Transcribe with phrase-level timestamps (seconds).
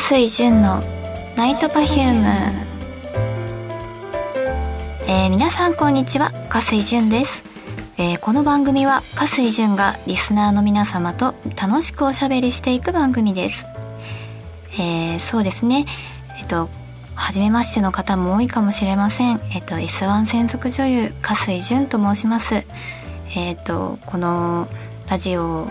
[0.00, 0.82] 水純の
[1.36, 2.26] ナイトパフューム、
[5.06, 7.44] えー、皆さんこんにちは加水純です、
[7.96, 13.66] えー、この番組は加水純がリスナーの皆様と楽しくおしゃべりしていく番組です、
[14.80, 15.86] えー、そうですね
[16.40, 16.68] えっと
[17.14, 19.40] 初めましての方も多いかもしれません。
[19.54, 22.64] えっと、S1 専属女優、加水純と申します。
[23.36, 24.66] えっと、この
[25.08, 25.68] ラジオ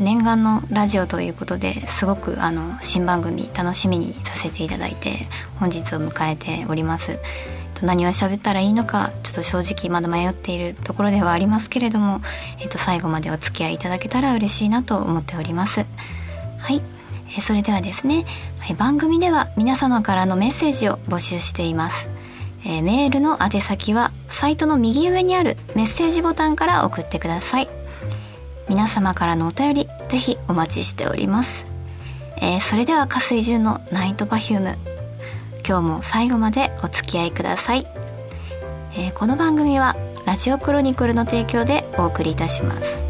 [0.00, 5.28] 念願のラジオということですごくあの新番組楽しみにさせていただいて
[5.60, 7.18] 本日を迎えております。
[7.82, 12.20] 何を喋ったらいいのかちょっと正直まだ迷っているところではありますけれども、
[12.60, 15.84] えっと、最後までお付き合いいただけたら嬉しいなと思っております。
[16.60, 16.80] はい、
[17.36, 18.24] えそれではですね、
[18.60, 22.08] はい、番組では皆様からのメッセージを募集しています。
[22.64, 27.81] え、メールの宛先はサイトの右上にあるメッセージボタンから送ってください。
[28.68, 31.64] 皆様からのお便りぜひお待ちしております、
[32.38, 34.76] えー、それでは加水純のナイトパフューム。
[35.66, 37.86] 今日も最後までお付き合いください、
[38.96, 39.94] えー、この番組は
[40.26, 43.02] ラジオクロニクルの提供でお送りいたします。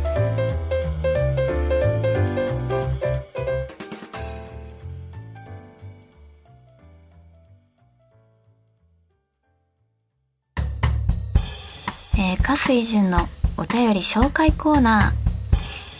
[12.14, 15.22] えー、加水純のお便り紹介コーナー。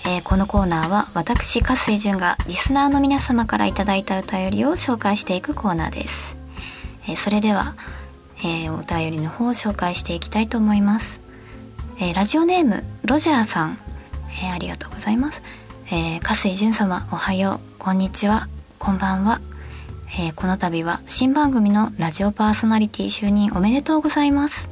[0.05, 6.37] えー、このコーナーは私加水純がリスナーの皆様からいただいたお便りを紹介していくコーナーです、
[7.09, 7.77] えー、それでは、
[8.39, 11.23] えー、お便りの方を紹介していきたいと思います、
[12.01, 13.79] えラジオネームロジャーさん、
[14.43, 15.41] えありがとうございます、
[15.91, 17.79] え加水純様おはよう。
[17.79, 18.49] こんにちは。
[18.79, 19.41] こんばんは、
[20.19, 24.72] えこの度は新番組のラジオパーソナリティ就任おめでとうございます。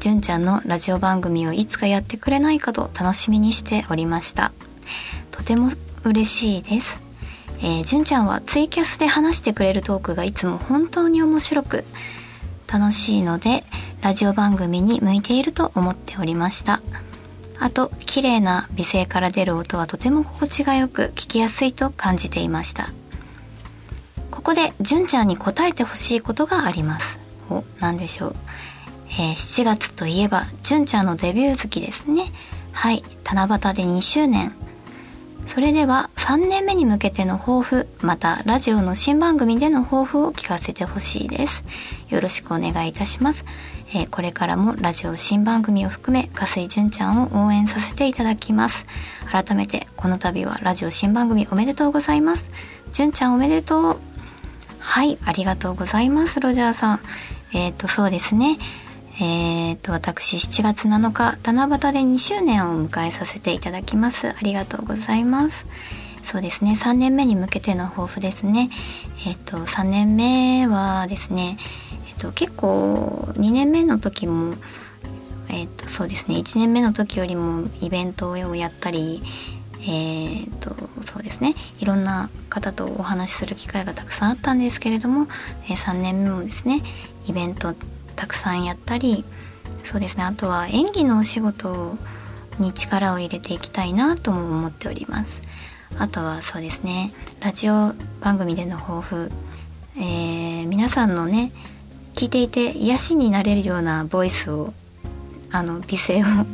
[0.00, 4.52] 純ちゃんのラジオ番組をいつかやってくれないかと楽しみにしておりました。
[5.30, 5.70] とても
[6.04, 7.00] 嬉しいです。
[7.60, 11.84] えー、純ちゃんはツイキャスで話してくれるトークがいつも本当に面白く
[12.72, 13.64] 楽しいので
[14.00, 16.80] ラジオ番組に向いていると思っておりました。
[17.60, 22.90] あと綺麗な美声から出る音はとても心地がよく聞きやすいと感じていました。
[24.30, 27.18] ここで純ちゃんに答えてほしいことがあります。
[27.50, 28.36] お何でしょう。
[29.10, 32.32] えー、7月といえば純ちゃんのデビュー月ですね。
[32.72, 34.54] はい七夕で2周年。
[35.48, 41.64] それでは3年目に向けての抱負またラジオの新番組での抱負を聞かせてほしいです。
[42.10, 43.44] よろしくお願いいたします、
[43.94, 48.84] えー、これからもラジオ新番組を含め加水純ちゃんを応援させていただきます。
[49.30, 52.50] 改めてこの度はラジオ新番組おめでとうございます。
[52.92, 54.00] 純ちゃんおめでとう。
[54.80, 57.00] はいありがとうございますロジャーさん。
[57.52, 58.58] えっ、ー、とそうですね。
[59.20, 64.28] えー、と、私7月7日、七夕で2周年を迎えさせていただきます。
[64.28, 65.66] ありがとうございます。
[66.22, 68.70] そうですね、3年目に向けての抱負ですね。
[69.26, 71.58] えっ、と、3年目はですね、
[72.08, 74.54] えっ、と、結構2年目の時も、
[75.48, 79.20] えっ、と、そうですね、1年目の時よりもイベントをやったり、
[79.80, 85.28] えーと、そうですねいろんな方とお話しする機会がたくさんあったんですけれども、
[85.64, 86.82] えー、3年目もですね
[87.26, 87.74] イベント
[88.18, 89.24] たくさんやったり
[89.84, 90.24] そうですね。
[90.24, 91.96] あとは演技のお仕事
[92.58, 95.40] に力を入れていきたいなとも思っております。
[95.98, 97.12] あとはそうですね。
[97.40, 99.30] ラジオ番組での抱負、
[99.96, 101.52] えー、皆さんのね
[102.14, 104.74] 聞いていて癒しになれるようなボイスを
[105.50, 106.24] あの美声を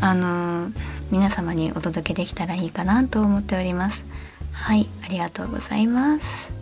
[0.00, 0.70] あの
[1.10, 4.04] 皆様にお届けできたらいいかなと思っております。
[4.52, 4.88] はい。
[5.02, 6.61] ありがとうございます。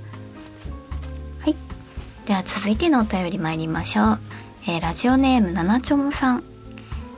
[2.31, 4.19] では続いてのお便り参りましょう、
[4.69, 6.45] えー、ラジオネームななちょもさん。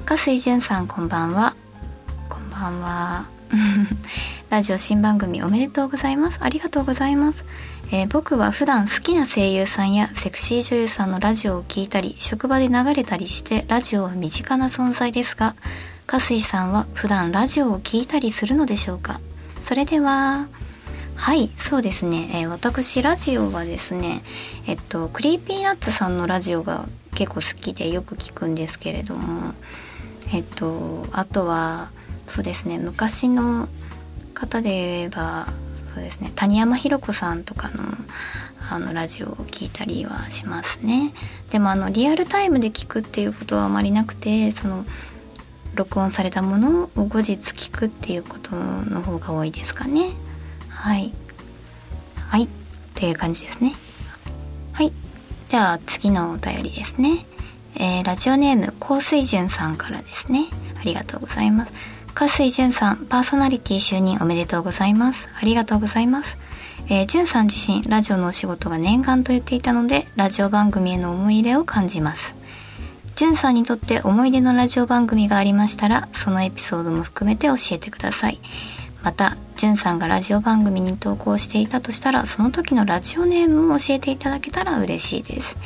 [0.07, 1.55] 加水純さんこんばんは。
[2.31, 3.27] こんばんは。
[4.49, 6.39] ラジオ新番組おめでとうございます。
[6.41, 7.45] ありがとうございます、
[7.91, 15.55] えー、僕は普段好きな声優さんやセクシー女優さんのラジオを聴いたり職場で流れたりしてラジオは身近な存在ですが
[16.07, 19.21] 加水さんは普段ラジオを聴いたりするのでしょうか？
[19.63, 20.47] それでは。
[21.17, 24.23] はいそうですね、えー、私ラジオはですね
[24.67, 29.55] えっとクリーピーナッツさんのラジオが結構好きでよく聞くんですけれども
[30.33, 31.91] えっとあとは
[32.27, 33.69] そうですね昔の
[34.35, 35.47] 方で言えば
[35.95, 37.83] そうですね谷山浩子さんとかの
[38.71, 41.13] あのラジオを聞いたりはしますね
[41.51, 44.87] でもあのリアルタイムで聞くっていうことはあまりなくてその
[45.75, 50.11] 録音されたものを後日聞くっていうことの方が多いですかね。
[50.83, 51.13] はい。
[52.27, 52.43] はい。
[52.43, 52.49] っ
[52.95, 53.73] ていう感じですね。
[54.73, 54.93] はい。
[55.47, 57.25] じゃあ次のお便りですね。
[57.77, 60.47] えー、ラジオネーム高水準さんからですね。
[60.81, 61.73] ありがとうございます。
[62.15, 65.29] 加水淳さんパーソナリティ就任おめでとうございます。
[65.41, 66.37] ありがとうございます。
[66.89, 72.35] えー、じゅんさん自身ラジオのお仕事が念願と言っていたのでラジオ番組への思い入れを感じます。
[73.15, 78.41] じゅんさんにとって思い出のラジオ番組がありましたらそのエピソードも含めて教えてください。
[79.05, 85.57] またじゅんさんがラジオ番組に投稿していたとしたらその時のラジオネームも教えていただけたら嬉しいです。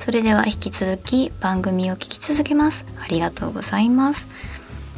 [0.00, 2.84] それでは引き続き番組を聞き続けます。
[3.00, 4.26] ありがとうございます。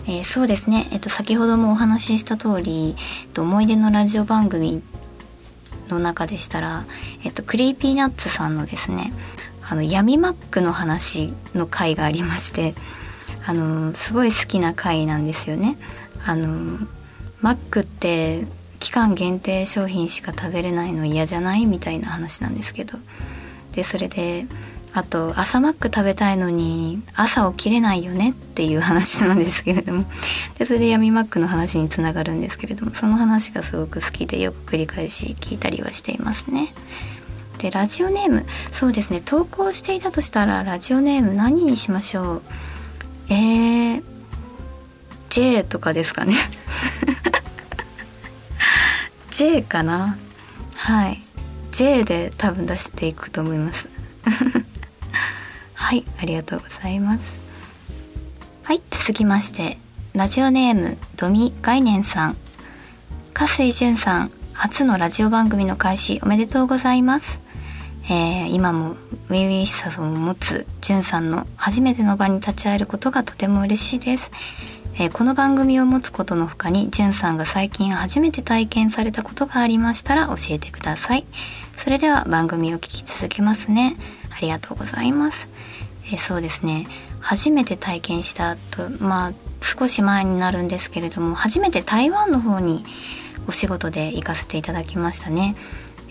[0.06, 4.82] えー、そうですね、えっと、先ほどもお話しした通り、えっと、思い出のラジオ番組
[5.90, 6.86] の中でしたら、
[7.24, 9.12] えっと、 Creepy Nuts さんのですね
[9.68, 12.74] あの闇マックの話の回がありまして
[13.44, 15.76] あのすごい好きな回なんですよね。
[16.24, 16.78] あの
[17.40, 18.46] マックって
[18.78, 22.98] 期間限定商品しか食べれないの嫌じゃないみたいな話なんですけど。
[23.72, 24.46] でそれで
[24.94, 30.06] あと朝マック食べたいのに朝起きれないよねっていう話なんですけれども。
[30.58, 36.72] でそれで闇マックの話につながるんですけれどもその話がすごく好きでよく繰り返し聞いたりはしていますね。
[37.58, 38.46] でラジオネーム。
[38.72, 39.20] そうですね。
[39.22, 42.42] 投稿していたとしたらラジオネーム何にしましょう？
[43.28, 44.02] えー、
[45.28, 46.34] J とかですかね。
[49.36, 50.16] J かな？
[50.76, 51.22] はい。
[51.70, 53.86] J で多分出していくと思います。
[55.74, 56.06] はい。
[56.18, 57.38] ありがとうございます。
[58.62, 58.80] はい。
[58.90, 59.76] 続きまして
[60.14, 62.36] ラジオネームドミ概念さん。
[63.34, 67.38] 加水淳さん初のラジオ番組の開始おめでとうございます。
[68.08, 68.96] えー、今も
[69.28, 74.30] 初々しさを持つ淳さんの初めての場に立ち会えることがとても嬉しいです、
[74.98, 81.26] えー、この番組を持つことのほかに淳さんが最近初めて体験されたことがありましたら教えてください。
[81.76, 83.94] それでは番組を聞き続けますね。
[84.34, 85.50] ありがとうございます。
[86.10, 86.86] えそうですね。
[87.20, 92.82] 初めて体験したとまあ少し前になるんですけれども初めて台湾の方に
[93.46, 95.56] お仕事で行かせていただきましたね。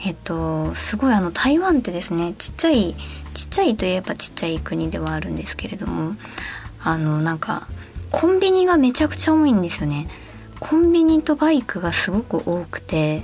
[0.05, 2.95] えっとすごいあの台湾ってですねちっちゃい
[3.33, 6.15] ちっちゃいといえばちっちゃい国ではあるんですけれども
[6.83, 7.67] あのなんか
[8.15, 10.07] コンビニがめちゃくちゃ多いんですよね。
[10.61, 13.23] コンビニとバイクがすごく多くて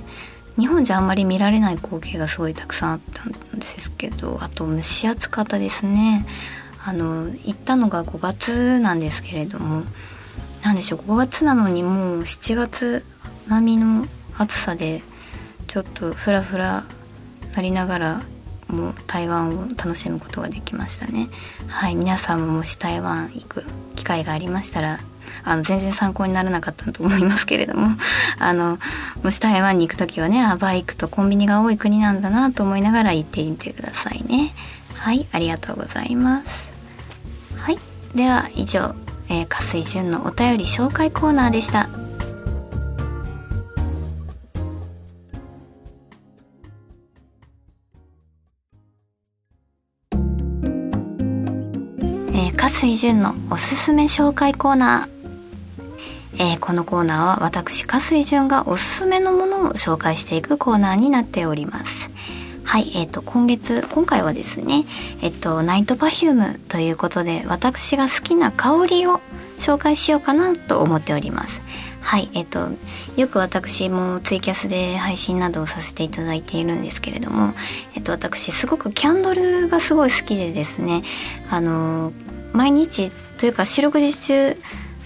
[0.58, 6.26] 日本じゃあんまり見られない光景がすごいたくさんあったんですけどあと蒸し暑かったですね
[6.84, 9.84] あの行ったのが5月なんですけれども
[10.62, 13.04] 何でしょう5月なのにもう7月
[13.48, 14.06] 並みの
[14.36, 15.02] 暑さで
[15.68, 16.84] ちょっとフラフラ
[17.56, 18.22] なりながら
[18.68, 21.28] もう台湾を楽しむことができましたね
[21.68, 23.64] はい皆さんももし台湾行く
[24.02, 24.98] 機会がありましたら
[25.44, 27.88] あの全然参考にならなかったと思いますけれども
[28.38, 28.78] あの
[29.22, 34.52] もし台湾に行く時はねあバイクとコンビニが多い国なんだなと思いながら行ってみてくださいね。
[34.96, 36.68] はいありがとうございます。
[37.56, 37.78] はい
[38.14, 38.94] では以上、
[39.28, 41.88] えー、加水潤のお便り紹介コーナーでした。
[52.62, 62.08] 加水純のおすすめ紹介コーナー、えー、このコーナーは私加水純がおすすめのものを紹介していくコーナーになっております
[62.62, 64.84] はい、えっ、ー、と、今月、今回はですね、
[65.20, 69.20] えっ、と、 Night Perfume ということで、私が好きな香りを
[69.58, 71.60] 紹介しようかなと思っております。
[72.00, 72.68] はい、えっ、と、
[73.16, 77.52] よく私もツイキャスで配信などをさせていただいているんですけれども、
[77.94, 81.02] えっ、と、私すごくキャンドルがすごい好きでですね、
[81.50, 82.12] あの、
[82.52, 84.56] 毎日というか四六時中、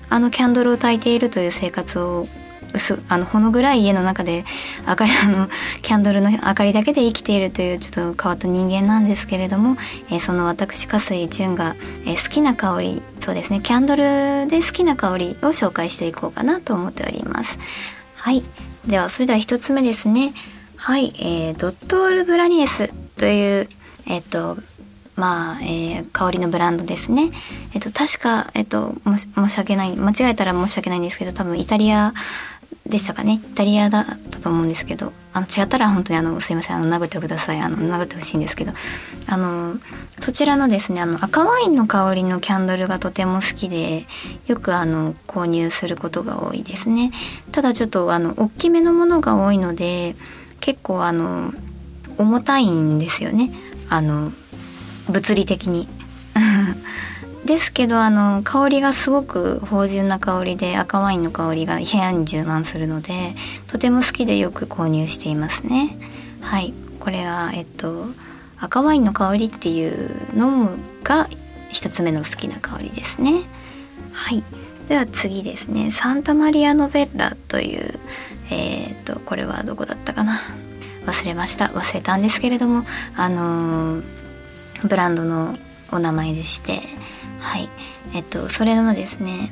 [0.09, 2.29] あのキャンドルを焚いているという生活を
[2.75, 4.45] 薄あのほの暗い家の中で
[4.87, 5.49] 明かりあの
[5.83, 9.76] キャンドルの明かりだけで生きているというちょっと変わった人間なんですけれども、
[10.11, 14.03] えー、その私加水純が、えー、好きな香りそうですねキャンドル
[14.47, 17.59] で好きな香りを紹介していこうかなと思っております。
[18.15, 18.43] はい。
[18.87, 20.33] ではそれでは一つ目ですね。
[20.76, 23.69] はい、えー、ドットール・ブラニエスという
[24.07, 24.57] えっ、と
[25.16, 27.30] まあ、えー、香りのブランドですね。
[27.75, 28.94] えっと、確か、えっと、
[29.35, 32.12] 申し訳ない、間違えたら申し訳ないんですけど、多分イタリア
[32.87, 33.40] でしたかね。
[33.42, 37.61] イタリアだったと思うんですけど、あの、違ったら本当にあの、すいません、あの、殴ってください。
[37.61, 38.73] あの、殴ってほしいんですけど、
[39.26, 39.76] あの、
[40.20, 44.06] そちらのですね、あの、赤ワインの香りのキャンドルがとても好きで、
[44.46, 47.11] よくあの、購入することが多いですね。
[47.52, 50.14] ただちょっと、あの、大きめのものが多いので、
[50.61, 51.52] 結構あの、
[52.18, 53.50] 重たいんですよね。
[53.88, 54.32] あの、
[55.09, 55.89] 物理的に。
[57.47, 63.37] ですけどあの香りがすごく芳醇な香りで赤ワインの香りが部屋に充満するので
[63.69, 65.97] とても好きでよく購入していますね。
[66.41, 66.75] はい。
[66.99, 68.07] これはえっと
[68.59, 70.71] 赤ワインの香りっていうの
[71.05, 71.29] が
[71.69, 73.45] 一つ目の好きな香りですね。
[74.13, 74.43] はい。
[74.89, 75.91] では次ですね。
[75.91, 77.99] サンタマリアノベッラという
[78.51, 80.39] えっ、とこれはどこだったかな？
[81.07, 81.67] 忘れました。
[81.67, 82.85] 忘れたんですけれども
[83.17, 84.03] あのー、
[84.83, 85.56] ブランドの
[85.92, 86.80] お名前でして
[87.40, 87.68] はい。
[88.14, 89.50] えっとそれのですね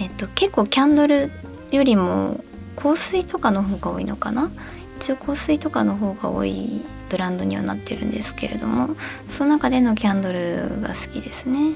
[0.00, 1.30] えっと結構キャンドル
[1.70, 2.42] よりも
[2.76, 4.50] 香水とかの方が多いのかな？
[4.98, 8.96] 一応香水とかの方が多いブランドにはなってるんですけれども
[9.28, 11.74] その中でのキャンドルが好きですね。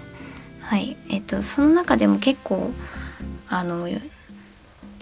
[0.61, 0.97] はい。
[1.09, 2.71] えっとその中でも結構
[3.49, 3.89] あの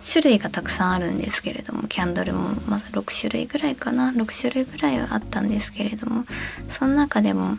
[0.03, 4.11] 種類がたくさんあるんですけれどもキャンドルもまだ6種類ぐらいかな。
[4.11, 6.25] 6種類ぐらいはあったんですけれども
[6.71, 7.59] その中でも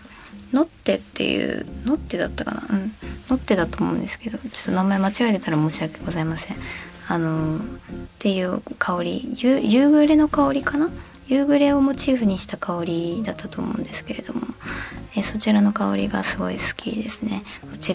[0.51, 2.63] ノッテっていうノッテだったかな？
[2.69, 2.91] うん。
[3.29, 6.57] ノッテだと思うんですけどちょっと名前間違えてたら申し訳ございません。
[7.07, 7.59] あのっ
[8.19, 10.89] ていう香り夕暮れの香りかな？
[11.27, 14.41] 夕暮れをモチーフにした香りだったと思うんですけれども
[15.15, 17.43] えそちらの香りがすごい好きですね。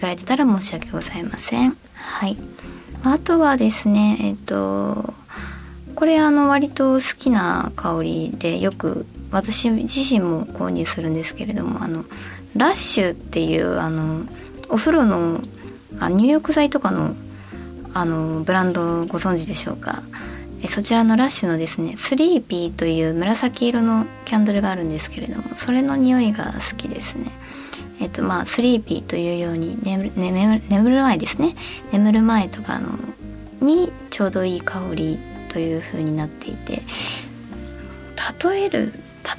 [0.01, 1.77] 間違えてたら申し訳ございません。
[1.95, 2.39] はい。
[3.03, 5.15] あとはですねえっと
[5.95, 12.05] これあの割と好きな香りでよく私自身も購入するんですけれどもあの
[12.55, 14.27] ラッシュっていうあの
[14.69, 15.41] お風呂の
[15.99, 17.15] あ入浴剤とかの
[17.95, 20.03] あのブランドご存知でしょうか？
[20.63, 27.31] えそちらのラッシュのですねスリーピーという紫色のキャンドルがあるんですけれどもそれの匂いが好きですね。
[28.01, 31.55] えっとまあスリーピーというように眠眠眠る前ですね。
[31.93, 32.89] 眠る前とかの
[33.61, 36.83] にちょうどいい香りという風になっていて。
[38.45, 38.93] 例える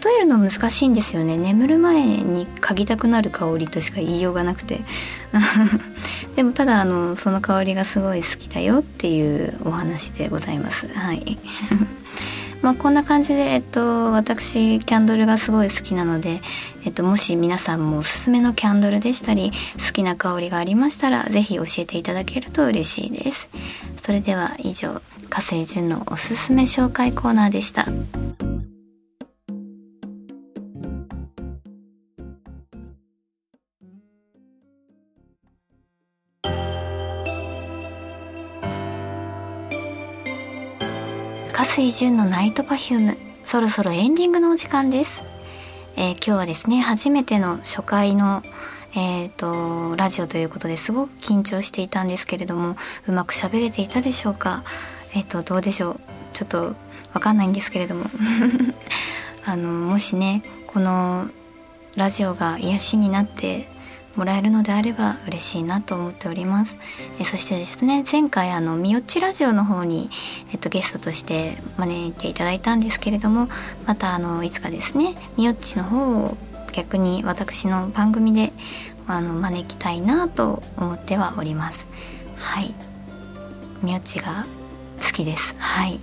[0.04, 1.38] 例えるの難しいんですよね。
[1.38, 4.82] 眠る前に嗅ぎたくなる香りとしか言いようがなくて。
[6.36, 10.88] でもただあのその香りがすごい好きだよっていうお話でございます。
[10.94, 11.38] はい。
[12.68, 16.42] まあこんな感じで、えっと、私キャンドルがすごい好きなので、
[16.84, 19.52] えっと、もし皆さんもおすすめのキャンドルでしたり
[19.88, 23.48] 好きな香りがありましたら是非教えていただけると嬉しいです
[24.02, 27.86] それでは以上火星純のおすすめ紹介コーナーでした。
[41.58, 43.18] 加水純の Night Perfume。
[43.44, 45.24] そろそろエンディングのお時間です、
[45.96, 48.44] えー、今日はですね初めての初回の
[48.96, 52.76] えーと、ラジオということですごく緊張していたんですけれども
[53.08, 54.64] うまく喋れていたでしょうか？
[55.16, 56.00] えっ、ー、とどうでしょう？
[56.32, 56.76] ちょっと
[57.16, 58.06] わかんないんですけれども。
[59.44, 61.28] あのもしねこの
[61.96, 63.68] ラジオが癒しになって
[64.18, 66.76] もらえるのであれば嬉しいなと思っております。
[67.20, 70.10] えそしてですね前回あのみよっちラジオの方に、
[70.52, 73.48] えっと、ゲストとして招いていただいたんですけれども
[73.86, 76.38] またあのいつかですねみよっちの方を
[76.74, 78.52] 逆に私の番組で
[79.08, 81.86] あの招きたいなと思ってはおります。
[82.36, 82.74] はい。
[83.82, 84.46] みよっちが
[85.00, 85.56] 好きです。
[85.58, 86.00] はい。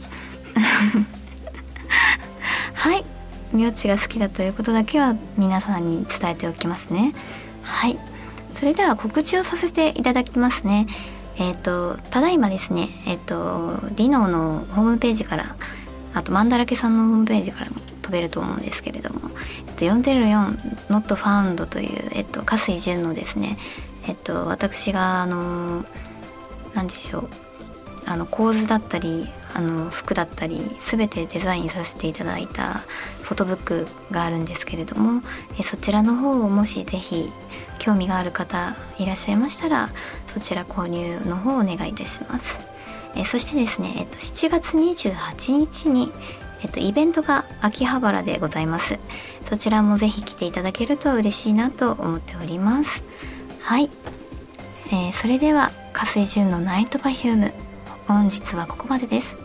[2.74, 3.04] はい。
[3.52, 7.14] みよっちが好きだということだけは皆さんに伝えておきますね。
[7.64, 7.98] はい。
[8.54, 10.86] それでは告知をさせていただきますね。
[11.36, 15.56] えっ、ー、とただいまですねえっ、ー、とディノーのホームページから
[16.14, 19.30] あとマンダラケさんのホームページからも飛べると思うんですけれども、
[19.66, 23.56] えっと、404 Not Found という、えっと、加水純のですね
[24.06, 25.84] えっと私があの
[26.74, 27.28] 何でしょう
[28.06, 32.82] あの構図だったりあの服だったり全てデザインさせていただいた
[33.24, 35.22] フォトブックがあるんですけれども
[35.58, 37.32] えそちらの方をもし是非
[37.78, 39.90] 興味がある方いらっしゃいましたら
[40.28, 42.58] そちら購入の方をお願いいたします。
[43.16, 46.12] えそしてですね、えっと、7月28日に
[46.62, 48.98] えっと、イベントが秋葉原でございます。
[49.42, 53.04] そちらもぜひ来ていただけると嬉しいなと思っております。
[53.60, 53.90] はい、
[54.86, 57.52] えー、それでは火星純の Night Perfume。
[58.08, 59.36] 本日はここまでです。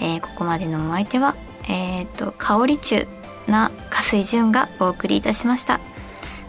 [0.00, 1.36] えー、ここまでのお相手は、
[1.68, 3.06] えーと、香り中
[3.46, 5.80] な加水潤がお送りいたしました。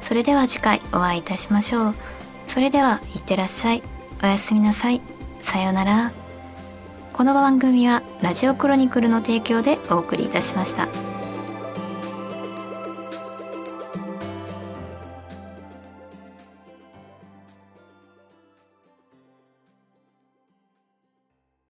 [0.01, 1.95] それでは次回お会いいたしましょう。
[2.47, 3.83] それではいってらっしゃい。
[4.23, 5.01] おやすみなさい。
[5.41, 6.11] さようなら。
[7.13, 11.06] この番組はラジオクロニクルの提供でお送りいたしました。